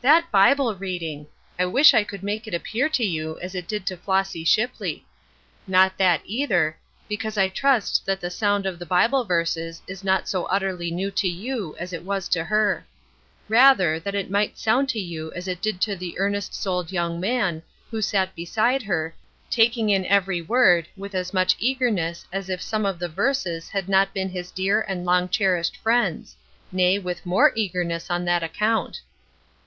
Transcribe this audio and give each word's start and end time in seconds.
That 0.00 0.30
Bible 0.30 0.74
reading! 0.76 1.26
I 1.58 1.66
wish 1.66 1.92
I 1.92 2.04
could 2.04 2.22
make 2.22 2.46
it 2.46 2.54
appear 2.54 2.88
to 2.88 3.04
you 3.04 3.38
as 3.40 3.54
it 3.54 3.68
did 3.68 3.84
to 3.86 3.98
Flossy 3.98 4.42
Shipley. 4.44 5.04
Not 5.66 5.98
that 5.98 6.22
either, 6.24 6.78
because 7.06 7.36
I 7.36 7.48
trust 7.48 8.06
that 8.06 8.20
the 8.20 8.30
sound 8.30 8.64
of 8.64 8.78
the 8.78 8.86
Bible 8.86 9.24
verses 9.24 9.82
is 9.88 10.02
not 10.04 10.26
so 10.28 10.44
utterly 10.46 10.90
new 10.90 11.10
to 11.10 11.28
you 11.28 11.76
as 11.78 11.92
it 11.92 12.04
was 12.04 12.28
to 12.30 12.44
her 12.44 12.86
rather, 13.48 13.98
that 14.00 14.14
it 14.14 14.30
might 14.30 14.56
sound 14.56 14.88
to 14.90 15.00
you 15.00 15.32
as 15.34 15.46
it 15.48 15.60
did 15.60 15.80
to 15.82 15.96
the 15.96 16.18
earnest 16.18 16.54
souled 16.54 16.90
young 16.92 17.20
man 17.20 17.62
who 17.90 18.00
sat 18.00 18.34
beside 18.36 18.84
her, 18.84 19.14
taking 19.50 19.90
in 19.90 20.06
ever; 20.06 20.34
word 20.44 20.86
with 20.96 21.14
as 21.14 21.34
much 21.34 21.56
eagerness 21.58 22.24
as 22.32 22.48
if 22.48 22.62
some 22.62 22.86
of 22.86 22.98
the 23.00 23.08
verses 23.08 23.68
had 23.68 23.86
not 23.88 24.14
been 24.14 24.30
his 24.30 24.50
dear 24.50 24.80
and 24.82 25.04
long 25.04 25.28
cherished 25.28 25.76
friends; 25.76 26.36
nay, 26.72 26.98
with 27.00 27.26
more 27.26 27.52
eagerness 27.54 28.08
on 28.10 28.24
that 28.24 28.44
account. 28.44 29.00